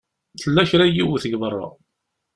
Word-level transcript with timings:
Tella 0.41 0.63
kra 0.69 0.85
n 0.87 0.93
yiwet 0.95 1.23
deg 1.25 1.37
beṛṛa. 1.41 1.67